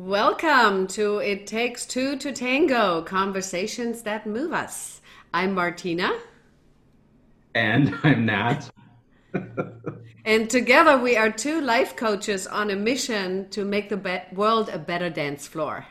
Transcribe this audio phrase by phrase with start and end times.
[0.00, 5.00] Welcome to It Takes Two to Tango Conversations That Move Us.
[5.34, 6.16] I'm Martina.
[7.56, 8.70] And I'm Nat.
[10.24, 14.68] and together we are two life coaches on a mission to make the be- world
[14.68, 15.84] a better dance floor.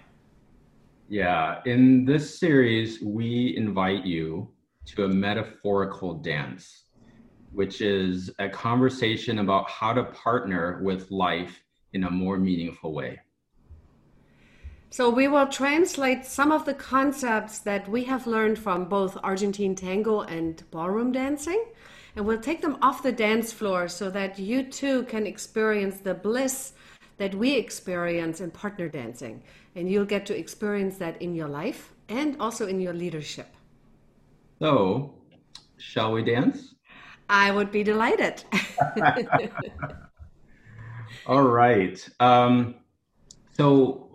[1.10, 4.48] Yeah, in this series, we invite you
[4.86, 6.86] to a metaphorical dance,
[7.52, 11.62] which is a conversation about how to partner with life
[11.92, 13.20] in a more meaningful way.
[14.90, 19.76] So, we will translate some of the concepts that we have learned from both Argentine
[19.76, 21.62] tango and ballroom dancing,
[22.16, 26.14] and we'll take them off the dance floor so that you too can experience the
[26.14, 26.72] bliss
[27.18, 29.44] that we experience in partner dancing.
[29.76, 33.54] And you'll get to experience that in your life and also in your leadership.
[34.60, 35.14] So,
[35.78, 36.76] shall we dance?
[37.30, 38.44] I would be delighted.
[41.28, 42.10] All right.
[42.20, 42.76] Um,
[43.52, 44.07] so,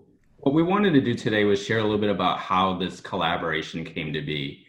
[0.42, 3.84] what we wanted to do today was share a little bit about how this collaboration
[3.84, 4.66] came to be,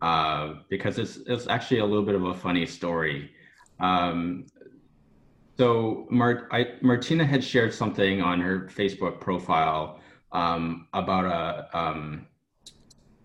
[0.00, 3.30] uh, because it's it's actually a little bit of a funny story.
[3.78, 4.46] Um,
[5.56, 10.00] so Mart- I, Martina had shared something on her Facebook profile
[10.32, 12.26] um, about a um,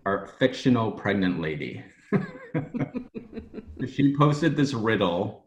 [0.06, 1.82] our fictional pregnant lady.
[3.92, 5.46] she posted this riddle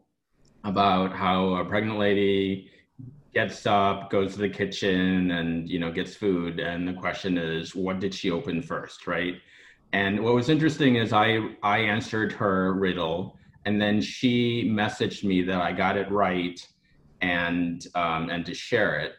[0.64, 2.70] about how a pregnant lady
[3.34, 6.60] gets up, goes to the kitchen, and you know gets food.
[6.60, 9.34] And the question is, what did she open first, right?
[9.92, 15.42] And what was interesting is I I answered her riddle, and then she messaged me
[15.42, 16.60] that I got it right,
[17.20, 19.14] and um, and to share it.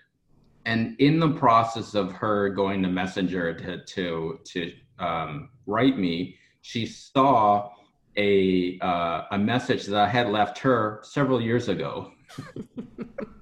[0.65, 6.37] And in the process of her going to Messenger to to to um, write me,
[6.61, 7.69] she saw
[8.15, 12.11] a uh, a message that I had left her several years ago.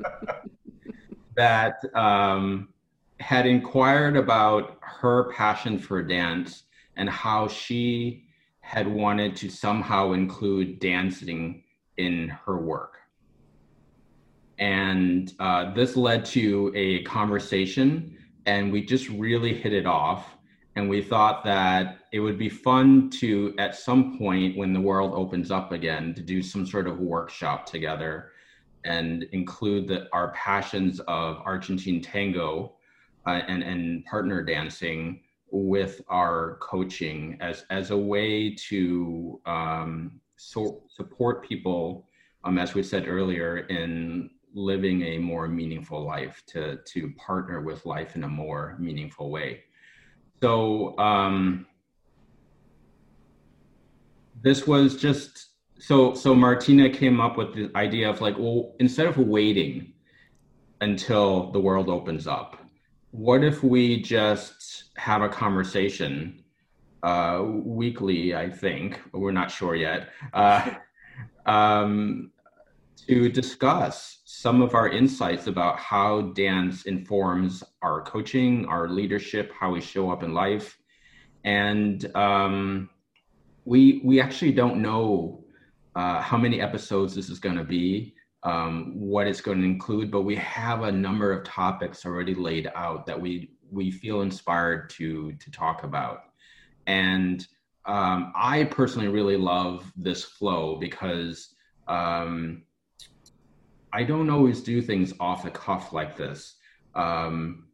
[1.36, 2.70] that um,
[3.20, 6.64] had inquired about her passion for dance
[6.98, 8.26] and how she
[8.62, 11.64] had wanted to somehow include dancing
[11.98, 12.98] in her work.
[14.60, 20.38] And uh, this led to a conversation, and we just really hit it off.
[20.76, 25.14] And we thought that it would be fun to, at some point when the world
[25.14, 28.32] opens up again, to do some sort of workshop together
[28.86, 32.76] and include the, our passions of Argentine tango
[33.28, 35.22] uh, and, and partner dancing
[35.52, 42.08] with our coaching as, as a way to um, so support people,
[42.44, 47.86] um, as we said earlier, in living a more meaningful life, to, to partner with
[47.86, 49.62] life in a more meaningful way.
[50.42, 51.68] So um,
[54.42, 55.51] this was just
[55.82, 59.94] so so Martina came up with the idea of like, well, instead of waiting
[60.80, 62.58] until the world opens up,
[63.10, 66.44] what if we just have a conversation
[67.02, 68.36] uh, weekly?
[68.36, 70.10] I think we're not sure yet.
[70.34, 70.76] Uh,
[71.48, 72.32] um,
[73.08, 79.72] to discuss some of our insights about how dance informs our coaching, our leadership, how
[79.72, 80.78] we show up in life,
[81.44, 82.88] and um,
[83.66, 85.41] we we actually don't know
[85.96, 90.10] uh, how many episodes this is going to be, um, what it's going to include,
[90.10, 94.90] but we have a number of topics already laid out that we we feel inspired
[94.92, 96.24] to to talk about.
[96.88, 97.46] And
[97.86, 101.56] um, I personally really love this flow because
[101.88, 102.64] um,
[103.94, 106.56] I don't always do things off the cuff like this.
[106.96, 107.68] Um,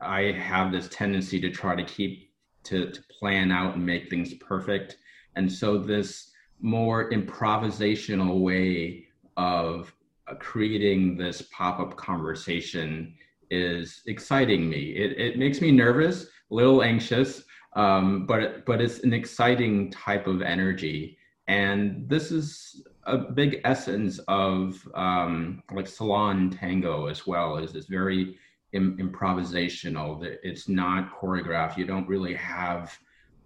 [0.00, 2.30] I have this tendency to try to keep
[2.64, 4.96] to, to plan out and make things perfect,
[5.34, 6.31] and so this
[6.62, 9.06] more improvisational way
[9.36, 9.92] of
[10.28, 13.14] uh, creating this pop-up conversation
[13.50, 14.90] is exciting me.
[14.90, 17.42] It, it makes me nervous, a little anxious,
[17.74, 21.18] um, but but it's an exciting type of energy.
[21.48, 27.56] And this is a big essence of um, like salon tango as well.
[27.58, 28.38] Is it's very
[28.72, 30.24] Im- improvisational.
[30.42, 31.76] It's not choreographed.
[31.76, 32.96] You don't really have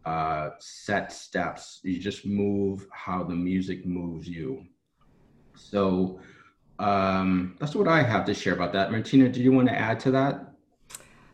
[0.06, 1.80] uh, set steps.
[1.82, 4.64] You just move how the music moves you.
[5.56, 6.20] So
[6.78, 8.92] um, that's what I have to share about that.
[8.92, 10.52] Martina, do you want to add to that?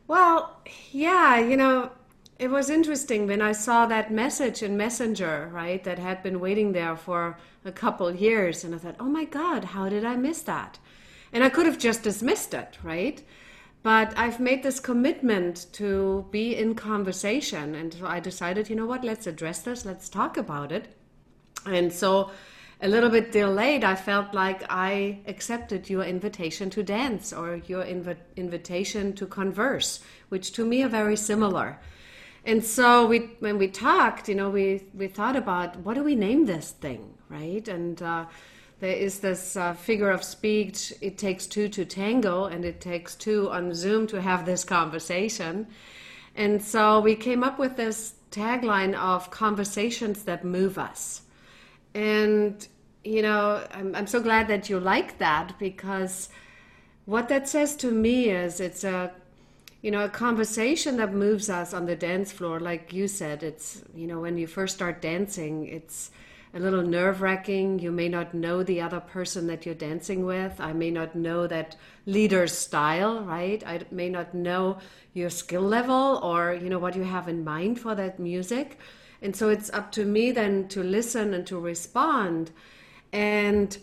[0.08, 1.90] Well, yeah, you know,
[2.38, 6.72] it was interesting when I saw that message in Messenger, right, that had been waiting
[6.72, 8.64] there for a couple years.
[8.64, 10.78] And I thought, oh my God, how did I miss that?
[11.32, 13.22] And I could have just dismissed it, right?
[13.82, 17.74] But I've made this commitment to be in conversation.
[17.74, 20.94] And so I decided, you know what, let's address this, let's talk about it.
[21.66, 22.30] And so
[22.80, 27.84] a little bit delayed, I felt like I accepted your invitation to dance or your
[27.84, 31.78] inv- invitation to converse, which to me are very similar.
[32.44, 36.16] And so we, when we talked, you know, we, we thought about what do we
[36.16, 37.66] name this thing, right?
[37.68, 38.26] And uh,
[38.82, 40.92] there is this uh, figure of speech.
[41.00, 45.68] It takes two to tango and it takes two on zoom to have this conversation.
[46.34, 51.22] And so we came up with this tagline of conversations that move us.
[51.94, 52.66] And
[53.04, 56.28] you know I'm, I'm so glad that you like that because
[57.04, 59.12] what that says to me is it's a
[59.80, 62.58] you know a conversation that moves us on the dance floor.
[62.58, 66.10] Like you said it's you know when you first start dancing it's
[66.54, 67.78] a little nerve wracking.
[67.78, 70.60] You may not know the other person that you're dancing with.
[70.60, 73.62] I may not know that leader's style, right?
[73.66, 74.78] I may not know
[75.14, 78.78] your skill level or, you know, what you have in mind for that music.
[79.22, 82.50] And so it's up to me then to listen and to respond.
[83.12, 83.76] And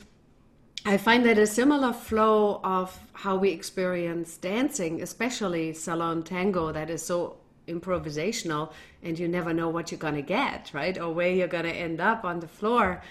[0.85, 6.89] I find that a similar flow of how we experience dancing, especially salon tango, that
[6.89, 7.37] is so
[7.69, 8.71] improvisational
[9.03, 10.97] and you never know what you're going to get, right?
[10.97, 13.01] Or where you're going to end up on the floor.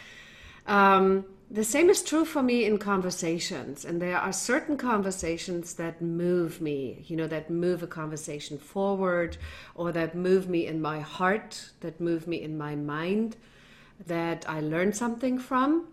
[0.67, 3.85] Um, the same is true for me in conversations.
[3.85, 9.39] And there are certain conversations that move me, you know, that move a conversation forward
[9.75, 13.37] or that move me in my heart, that move me in my mind,
[14.07, 15.89] that I learn something from.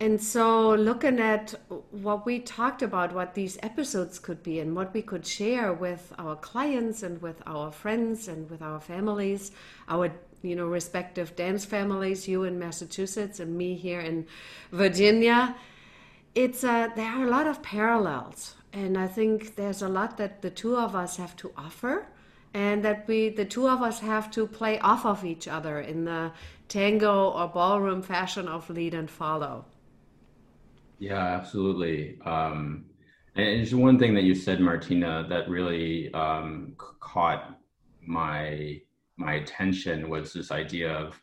[0.00, 1.54] And so, looking at
[1.90, 6.12] what we talked about, what these episodes could be, and what we could share with
[6.18, 9.50] our clients and with our friends and with our families,
[9.88, 10.12] our
[10.42, 14.24] you know respective dance families, you in Massachusetts and me here in
[14.70, 15.56] Virginia,
[16.32, 20.42] it's uh, there are a lot of parallels, and I think there's a lot that
[20.42, 22.06] the two of us have to offer,
[22.54, 26.04] and that we the two of us have to play off of each other in
[26.04, 26.30] the
[26.68, 29.64] tango or ballroom fashion of lead and follow.
[30.98, 32.18] Yeah, absolutely.
[32.24, 32.86] Um,
[33.36, 37.56] and it's one thing that you said, Martina, that really um, caught
[38.04, 38.80] my
[39.16, 41.20] my attention was this idea of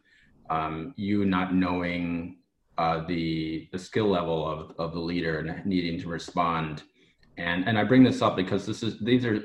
[0.50, 2.38] um, you not knowing
[2.78, 6.84] uh, the the skill level of, of the leader and needing to respond.
[7.38, 9.44] And and I bring this up because this is these are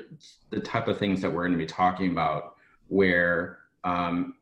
[0.49, 2.55] the type of things that we're going to be talking about,
[2.87, 4.35] where um,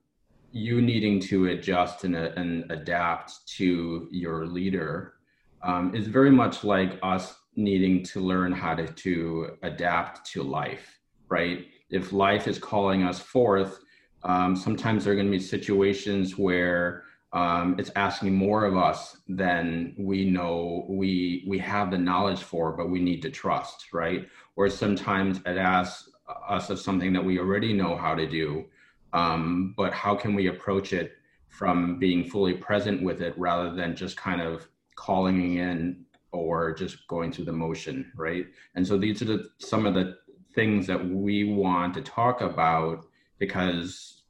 [0.51, 5.15] you needing to adjust and, and adapt to your leader
[5.61, 10.99] um, is very much like us needing to learn how to, to adapt to life,
[11.27, 11.67] right?
[11.89, 13.79] If life is calling us forth,
[14.23, 19.17] um, sometimes there are going to be situations where um, it's asking more of us
[19.27, 24.27] than we know we we have the knowledge for, but we need to trust, right?
[24.55, 26.09] Or sometimes it asks
[26.47, 28.65] us of something that we already know how to do,
[29.13, 31.13] um, but how can we approach it
[31.47, 34.67] from being fully present with it rather than just kind of
[34.99, 38.45] calling in or just going through the motion, right?
[38.75, 40.17] And so these are the, some of the
[40.53, 43.05] things that we want to talk about
[43.39, 44.23] because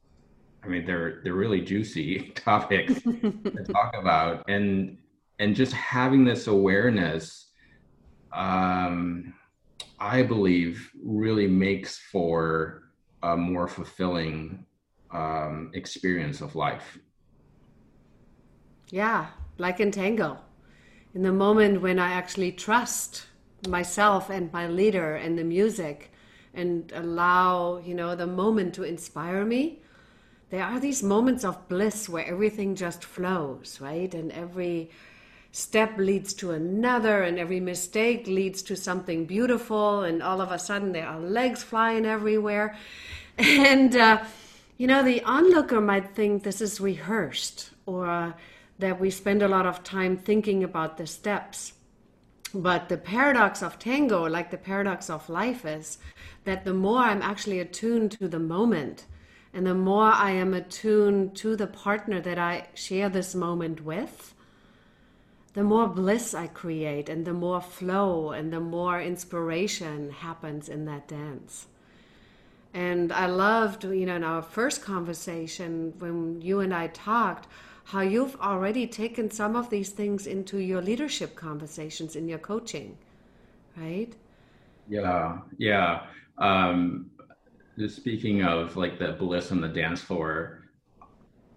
[0.62, 4.98] I mean they're they're really juicy topics to talk about and
[5.40, 7.48] and just having this awareness
[8.32, 9.34] um,
[9.98, 12.82] I believe really makes for
[13.22, 14.66] a more fulfilling
[15.10, 16.98] um, experience of life.
[18.90, 19.26] Yeah,
[19.58, 20.38] like in tango
[21.14, 23.26] in the moment when I actually trust
[23.68, 26.12] myself and my leader and the music
[26.54, 29.80] and allow, you know, the moment to inspire me,
[30.50, 34.12] there are these moments of bliss where everything just flows, right?
[34.12, 34.90] And every
[35.52, 40.58] step leads to another, and every mistake leads to something beautiful, and all of a
[40.58, 42.76] sudden there are legs flying everywhere.
[43.38, 44.22] And, uh,
[44.76, 48.34] you know, the onlooker might think this is rehearsed or
[48.80, 51.74] that we spend a lot of time thinking about the steps.
[52.52, 55.98] But the paradox of tango, like the paradox of life, is
[56.44, 59.06] that the more I'm actually attuned to the moment,
[59.54, 64.34] and the more I am attuned to the partner that I share this moment with,
[65.54, 70.84] the more bliss I create, and the more flow and the more inspiration happens in
[70.86, 71.66] that dance.
[72.72, 77.48] And I loved, you know, in our first conversation when you and I talked,
[77.84, 82.96] how you've already taken some of these things into your leadership conversations in your coaching,
[83.76, 84.14] right?
[84.88, 86.06] Yeah, yeah.
[86.38, 87.10] Um,
[87.88, 90.68] speaking of like the bliss on the dance floor,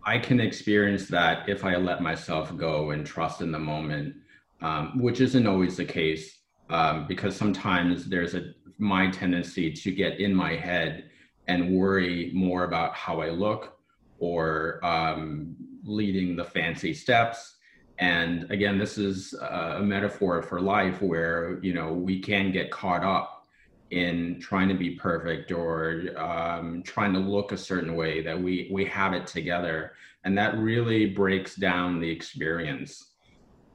[0.05, 4.15] I can experience that if I let myself go and trust in the moment,
[4.61, 6.39] um, which isn't always the case
[6.69, 11.09] um, because sometimes there's a my tendency to get in my head
[11.47, 13.77] and worry more about how I look
[14.19, 17.55] or um, leading the fancy steps
[17.99, 23.03] And again, this is a metaphor for life where, you know, we can get caught
[23.03, 23.45] up
[23.91, 28.69] in trying to be perfect or um, trying to look a certain way that we,
[28.71, 29.93] we have it together.
[30.23, 33.11] And that really breaks down the experience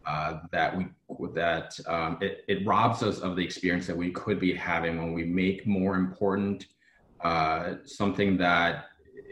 [0.06, 0.86] uh, that we
[1.34, 5.12] that um, it, it robs us of the experience that we could be having when
[5.12, 6.66] we make more important
[7.22, 8.86] uh, something that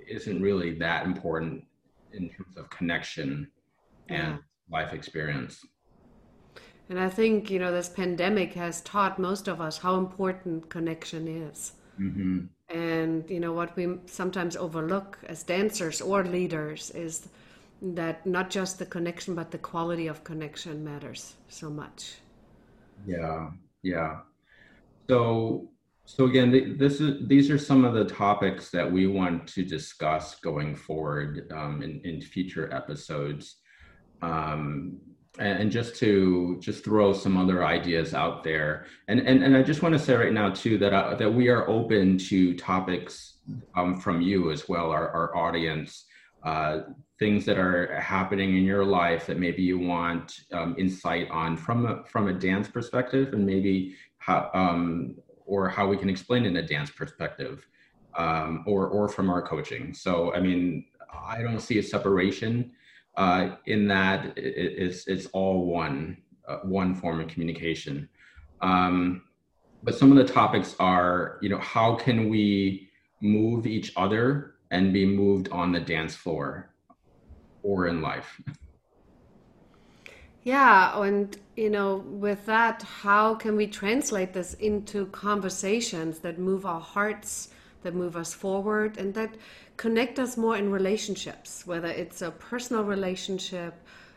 [0.07, 1.65] isn't really that important
[2.13, 3.49] in terms of connection
[4.09, 4.37] and yeah.
[4.71, 5.65] life experience.
[6.89, 11.27] And I think, you know, this pandemic has taught most of us how important connection
[11.27, 11.73] is.
[12.01, 12.47] Mm-hmm.
[12.69, 17.29] And, you know, what we sometimes overlook as dancers or leaders is
[17.83, 22.17] that not just the connection, but the quality of connection matters so much.
[23.07, 23.51] Yeah,
[23.83, 24.21] yeah.
[25.09, 25.69] So,
[26.07, 30.37] so again, this is these are some of the topics that we want to discuss
[30.37, 33.57] going forward um, in, in future episodes,
[34.23, 34.99] um,
[35.41, 38.87] and, just to just throw some other ideas out there.
[39.09, 41.49] And and, and I just want to say right now too that uh, that we
[41.49, 43.39] are open to topics
[43.75, 46.05] um, from you as well, our our audience.
[46.45, 46.83] Uh,
[47.19, 51.87] things that are happening in your life that maybe you want um, insight on from
[51.87, 56.57] a, from a dance perspective, and maybe how um, or how we can explain in
[56.57, 57.67] a dance perspective
[58.17, 59.95] um, or or from our coaching.
[59.95, 62.73] So i mean i don't see a separation
[63.17, 68.09] uh, in that it's it's all one uh, one form of communication.
[68.61, 69.23] Um,
[69.83, 72.89] but some of the topics are you know how can we
[73.21, 76.75] move each other and be moved on the dance floor
[77.63, 78.41] or in life
[80.47, 86.65] yeah, and you know, with that, how can we translate this into conversations that move
[86.65, 87.49] our hearts,
[87.83, 89.35] that move us forward, and that
[89.77, 93.75] connect us more in relationships, whether it's a personal relationship,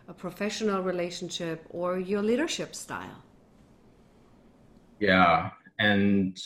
[0.08, 3.24] a professional relationship, or your leadership style?
[5.00, 6.40] Yeah, and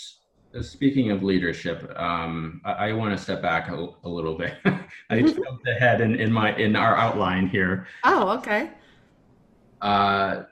[0.61, 4.53] speaking of leadership, um, I, I want to step back a, a little bit.
[5.09, 7.85] I jumped ahead in, in my in our outline here.
[8.05, 8.69] Oh, okay.
[9.83, 10.45] Uh,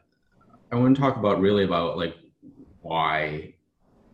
[0.71, 2.15] I want to talk about really about like
[2.81, 3.53] why,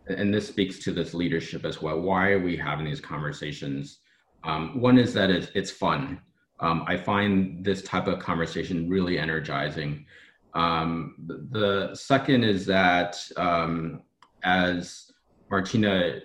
[0.06, 2.00] and this speaks to this leadership as well.
[2.00, 3.98] Why are we having these conversations?
[4.44, 6.20] Um, one is that it's, it's fun.
[6.60, 10.06] Um, I find this type of conversation really energizing.
[10.54, 11.14] Um,
[11.50, 14.02] the second is that um,
[14.44, 15.10] as
[15.50, 16.20] Martina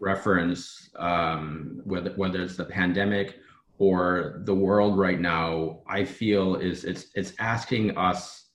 [0.00, 3.38] referenced, um, whether, whether it's the pandemic
[3.78, 8.46] or the world right now, I feel is it's it's asking us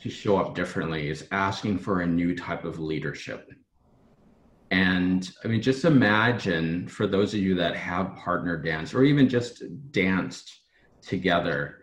[0.00, 1.08] to show up differently.
[1.08, 3.48] It's asking for a new type of leadership.
[4.72, 9.28] And I mean, just imagine for those of you that have partner dance or even
[9.28, 10.50] just danced
[11.02, 11.82] together,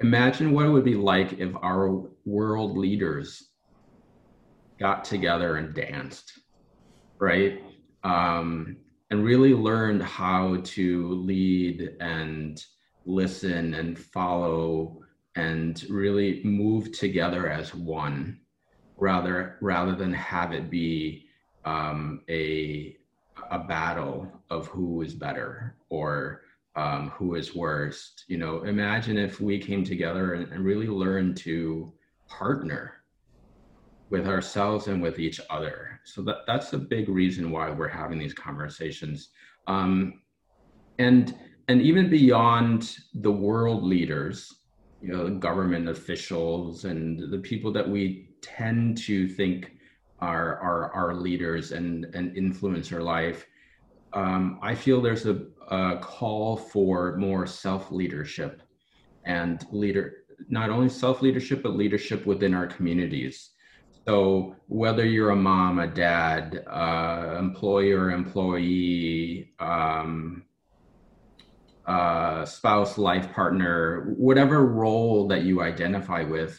[0.00, 3.50] imagine what it would be like if our world leaders
[4.78, 6.38] got together and danced,
[7.18, 7.60] right?
[8.04, 8.76] Um,
[9.10, 12.64] and really learned how to lead and
[13.06, 15.00] listen and follow
[15.36, 18.38] and really move together as one
[18.98, 21.26] rather rather than have it be
[21.64, 22.96] um, a
[23.50, 26.42] a battle of who is better or
[26.76, 28.24] um, who is worst.
[28.28, 31.92] You know imagine if we came together and, and really learned to
[32.28, 32.97] partner
[34.10, 36.00] with ourselves and with each other.
[36.04, 39.30] So that, that's a big reason why we're having these conversations.
[39.66, 40.22] Um,
[40.98, 41.34] and
[41.68, 44.62] and even beyond the world leaders,
[45.02, 49.72] you know, government officials and the people that we tend to think
[50.20, 53.46] are are our leaders and and influence our life.
[54.14, 58.62] Um, I feel there's a, a call for more self leadership
[59.24, 63.50] and leader not only self leadership but leadership within our communities
[64.08, 70.44] so whether you're a mom, a dad, uh, employer, employee, um,
[71.84, 76.58] uh, spouse, life partner, whatever role that you identify with,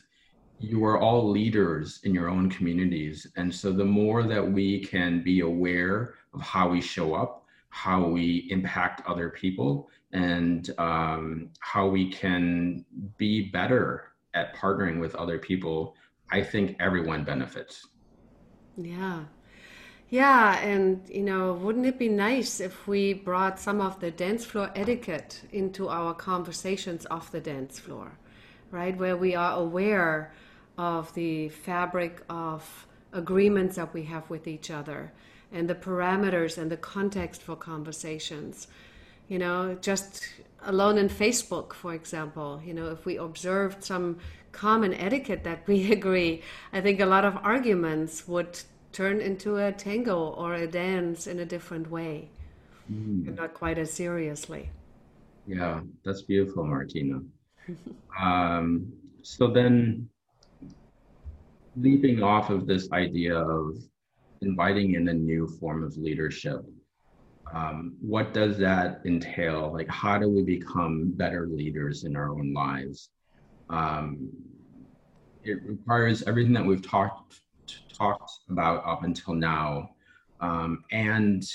[0.59, 3.25] you are all leaders in your own communities.
[3.35, 8.05] And so the more that we can be aware of how we show up, how
[8.05, 12.85] we impact other people, and um, how we can
[13.17, 15.95] be better at partnering with other people
[16.31, 17.87] I think everyone benefits.
[18.77, 19.25] Yeah.
[20.09, 24.43] Yeah, and you know, wouldn't it be nice if we brought some of the dance
[24.43, 28.17] floor etiquette into our conversations off the dance floor,
[28.71, 28.97] right?
[28.97, 30.33] Where we are aware
[30.79, 35.11] of the fabric of agreements that we have with each other
[35.51, 38.67] and the parameters and the context for conversations.
[39.27, 40.27] You know, just
[40.63, 44.17] alone in Facebook, for example, you know, if we observed some
[44.51, 46.41] common etiquette that we agree,
[46.73, 48.59] I think a lot of arguments would
[48.91, 52.29] turn into a tango or a dance in a different way,
[52.91, 53.27] mm.
[53.27, 54.69] and not quite as seriously.
[55.47, 57.21] Yeah, that's beautiful, Martina.
[58.19, 58.91] um,
[59.23, 60.09] so then,
[61.75, 63.77] leaping off of this idea of
[64.41, 66.61] inviting in a new form of leadership,
[67.53, 69.71] um, what does that entail?
[69.73, 73.09] Like, how do we become better leaders in our own lives?
[73.69, 74.29] Um,
[75.43, 77.41] it requires everything that we've talked
[77.99, 79.91] talked about up until now,
[80.39, 81.45] um, and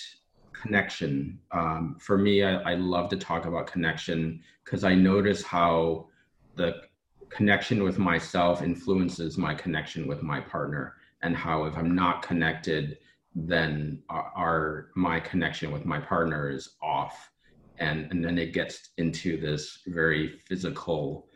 [0.52, 1.38] connection.
[1.52, 6.08] Um, for me, I, I, love to talk about connection because I notice how
[6.56, 6.82] the
[7.30, 12.98] connection with myself influences my connection with my partner, and how if I'm not connected,
[13.34, 17.30] then our, our my connection with my partner is off,
[17.78, 21.26] and and then it gets into this very physical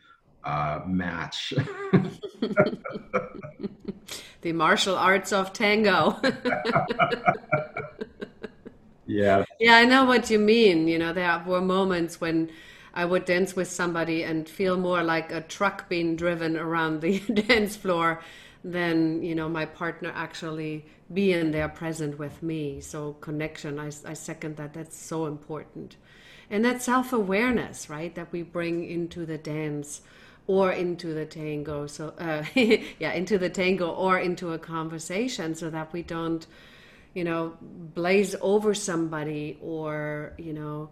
[0.44, 1.52] uh, match.
[4.40, 6.20] the martial arts of tango.
[9.06, 9.44] yeah.
[9.60, 10.88] Yeah, I know what you mean.
[10.88, 12.50] You know, there were moments when
[12.94, 17.18] I would dance with somebody and feel more like a truck being driven around the
[17.48, 18.22] dance floor
[18.64, 22.80] than, you know, my partner actually being there present with me.
[22.80, 24.74] So connection, I, I second that.
[24.74, 25.96] That's so important.
[26.50, 30.00] And that self-awareness, right, that we bring into the dance
[30.48, 32.42] or into the tango so uh,
[32.98, 36.48] yeah into the tango or into a conversation so that we don't
[37.14, 40.90] you know blaze over somebody or you know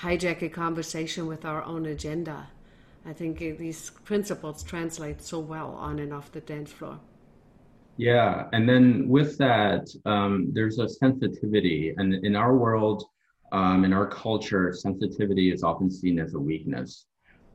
[0.00, 2.48] hijack a conversation with our own agenda.
[3.04, 7.00] I think these principles translate so well on and off the dance floor.
[7.96, 13.04] Yeah and then with that um, there's a sensitivity and in our world
[13.50, 17.06] um, in our culture sensitivity is often seen as a weakness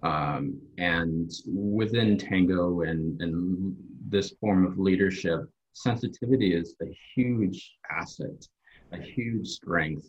[0.03, 3.75] um, and within Tango and, and
[4.09, 8.45] this form of leadership, sensitivity is a huge asset,
[8.91, 10.07] a huge strength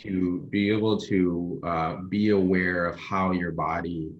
[0.00, 4.10] to be able to uh, be aware of how your body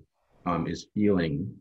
[0.47, 1.53] um, is feeling.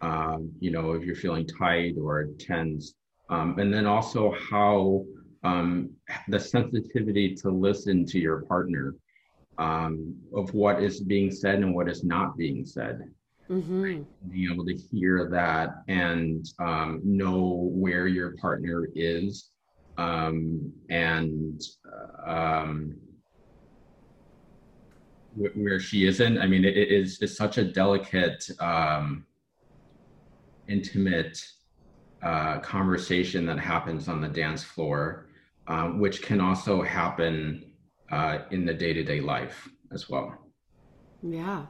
[0.00, 2.94] Um, you know, if you're feeling tight or tense,
[3.30, 5.04] um, and then also how
[5.44, 5.90] um,
[6.28, 8.94] the sensitivity to listen to your partner
[9.58, 13.08] um, of what is being said and what is not being said.
[13.50, 14.02] Mm-hmm.
[14.30, 19.50] Being able to hear that and um, know where your partner is
[19.98, 21.62] um, and
[22.26, 22.96] um,
[25.36, 26.38] wh- where she isn't.
[26.38, 29.26] I mean, it, it is it's such a delicate, um,
[30.68, 31.38] intimate
[32.22, 35.26] uh, conversation that happens on the dance floor,
[35.66, 37.73] um, which can also happen
[38.14, 40.28] uh, in the day-to-day life as well.
[41.22, 41.66] Yeah.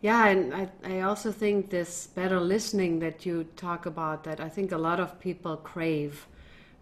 [0.00, 4.48] Yeah and I, I also think this better listening that you talk about that i
[4.48, 6.26] think a lot of people crave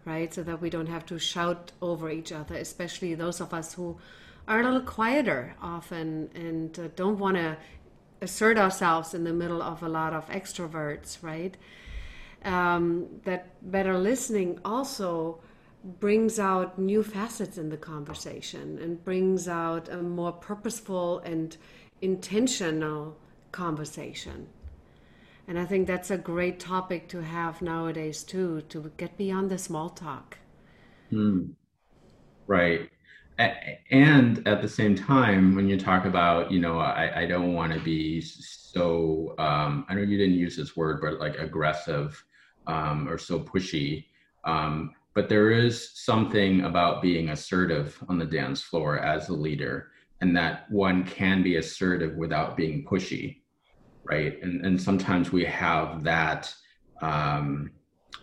[0.05, 0.31] right?
[0.31, 3.97] So that we don't have to shout over each other especially those of us who
[4.47, 7.57] are a little quieter often and uh, don't want to
[8.21, 11.57] assert ourselves in the middle of a lot of extroverts right?
[12.43, 15.39] Um, that better listening also
[15.85, 21.57] brings out new facets in the conversation and brings out a more purposeful and
[22.01, 23.15] intentional
[23.51, 24.47] conversation.
[25.47, 29.59] And I think that's a great topic to have nowadays too, to get beyond the
[29.59, 30.39] small talk.
[31.11, 31.51] Mm.
[32.47, 32.89] Right.
[33.91, 37.73] And at the same time, when you talk about, you know, I, I don't want
[37.73, 42.23] to be so, um, I know you didn't use this word, but like aggressive
[42.65, 44.05] um, or so pushy.
[44.45, 49.91] Um, but there is something about being assertive on the dance floor as a leader
[50.21, 53.37] and that one can be assertive without being pushy
[54.03, 56.53] right and and sometimes we have that
[57.01, 57.71] um,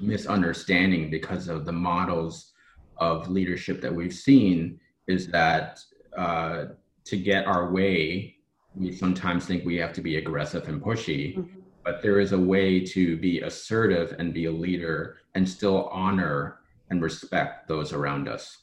[0.00, 2.52] misunderstanding because of the models
[2.98, 4.78] of leadership that we've seen
[5.08, 5.80] is that
[6.16, 6.66] uh,
[7.04, 8.36] to get our way
[8.74, 11.60] we sometimes think we have to be aggressive and pushy mm-hmm.
[11.84, 16.60] but there is a way to be assertive and be a leader and still honor
[16.92, 18.58] and respect those around us.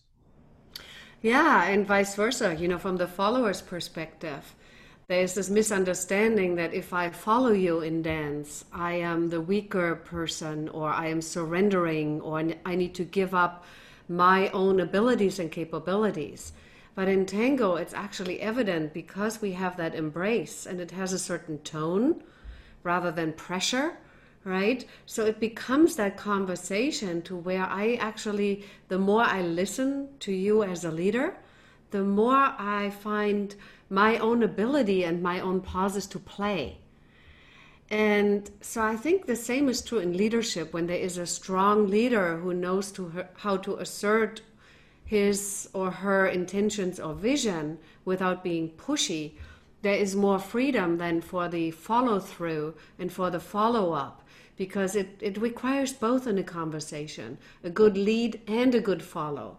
[1.22, 2.56] Yeah, and vice versa.
[2.56, 4.56] You know, from the follower's perspective,
[5.08, 10.70] there's this misunderstanding that if I follow you in dance, I am the weaker person,
[10.70, 13.66] or I am surrendering, or I need to give up
[14.08, 16.54] my own abilities and capabilities.
[16.96, 21.20] But in tango, it's actually evident because we have that embrace and it has a
[21.20, 22.24] certain tone
[22.84, 23.98] rather than pressure
[24.44, 24.86] right?
[25.06, 30.64] So it becomes that conversation to where I actually, the more I listen to you
[30.64, 31.38] as a leader,
[31.92, 33.56] the more I find
[33.90, 36.78] my own ability and my own pauses to play.
[37.90, 41.88] And so I think the same is true in leadership when there is a strong
[41.88, 44.42] leader who knows to her, how to assert
[45.04, 49.32] his or her intentions or vision without being pushy.
[49.82, 54.24] There is more freedom than for the follow through and for the follow up
[54.58, 59.58] because it, it requires both in a conversation a good lead and a good follow.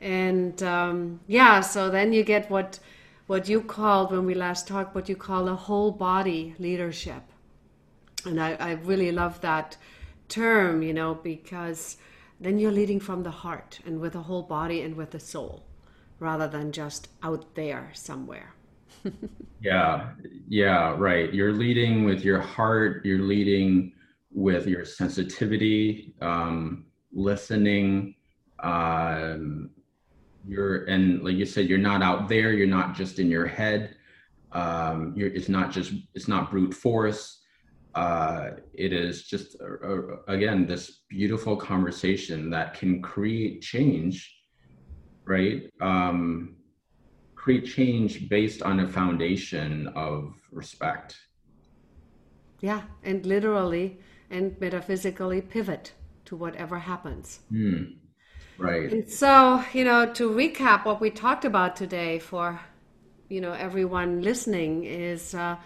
[0.00, 2.80] And um, yeah, so then you get what
[3.28, 7.22] what you called when we last talked, what you call a whole body leadership.
[8.24, 9.76] And I, I really love that
[10.28, 11.96] term, you know, because
[12.40, 15.62] then you're leading from the heart and with the whole body and with the soul
[16.18, 18.54] rather than just out there somewhere.
[19.60, 20.10] Yeah,
[20.48, 21.32] yeah, right.
[21.32, 23.92] You're leading with your heart, you're leading
[24.32, 28.14] with your sensitivity, um, listening,
[28.62, 29.70] um,
[30.46, 32.52] you're and like you said you're not out there.
[32.52, 33.96] You're not just in your head.
[34.52, 37.42] Um you're it's not just it's not brute force.
[37.94, 39.56] Uh it is just
[40.28, 44.36] again this beautiful conversation that can create change
[45.26, 45.70] right?
[45.80, 46.56] Um
[47.40, 49.70] create change based on a foundation
[50.08, 50.20] of
[50.52, 51.10] respect
[52.60, 53.86] yeah and literally
[54.30, 55.92] and metaphysically pivot
[56.24, 57.82] to whatever happens mm.
[58.60, 58.92] Right.
[58.92, 62.60] And so, you know, to recap what we talked about today for,
[63.30, 65.56] you know, everyone listening is, uh,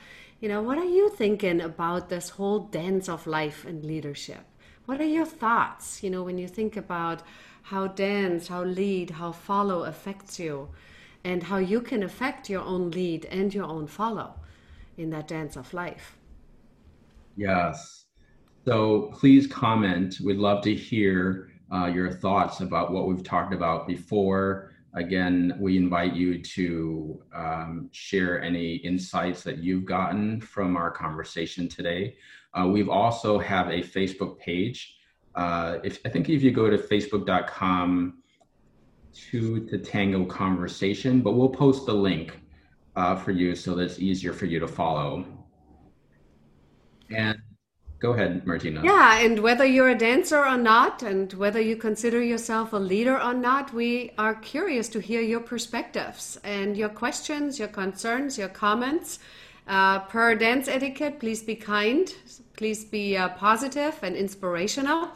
[0.41, 4.45] you know, what are you thinking about this whole dance of life and leadership?
[4.87, 7.23] What are your thoughts, you know, when you think about
[7.63, 10.69] how dance, how lead, how follow affects you,
[11.25, 14.35] and how you can affect your own lead and your own follow
[14.97, 16.19] in that dance of life?
[17.37, 18.05] Yes.
[18.65, 20.17] So please comment.
[20.25, 24.73] We'd love to hear uh, your thoughts about what we've talked about before.
[24.95, 31.69] Again, we invite you to um, share any insights that you've gotten from our conversation
[31.69, 32.17] today.
[32.53, 34.97] Uh, we've also have a Facebook page.
[35.35, 38.23] Uh, if I think if you go to facebook.com
[39.31, 42.41] to the Tango conversation, but we'll post the link
[42.97, 45.25] uh, for you so that it's easier for you to follow.
[47.11, 47.39] And
[48.05, 48.83] Go ahead, Martina.
[48.85, 53.19] Yeah, and whether you're a dancer or not, and whether you consider yourself a leader
[53.19, 58.51] or not, we are curious to hear your perspectives and your questions, your concerns, your
[58.51, 59.21] comments.
[59.67, 62.15] Uh, per dance etiquette, please be kind,
[62.59, 65.09] please be uh, positive and inspirational.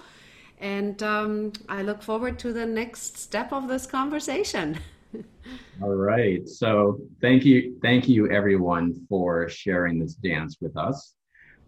[0.60, 4.78] And um, I look forward to the next step of this conversation.
[5.82, 6.46] All right.
[6.48, 11.14] So thank you, thank you everyone for sharing this dance with us.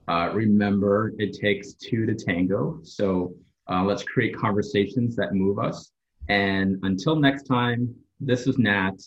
[0.09, 2.81] Uh, remember, it takes two to tango.
[2.83, 3.35] So
[3.71, 5.93] uh, let's create conversations that move us.
[6.29, 9.01] And until next time, this is Nat.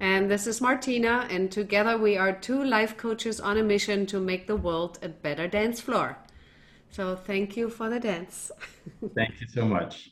[0.00, 1.26] And this is Martina.
[1.30, 5.08] And together we are two life coaches on a mission to make the world a
[5.08, 6.18] better dance floor.
[6.92, 8.52] So thank you for the dance.
[9.16, 10.10] thank you so much.